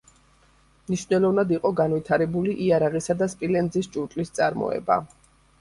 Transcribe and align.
მნიშვნელოვნად 0.87 1.53
იყო 1.57 1.71
განვითარებული 1.81 2.55
იარაღისა 2.69 3.19
და 3.21 3.31
სპილენძის 3.35 3.93
ჭურჭლის 3.97 4.37
წარმოება. 4.41 4.99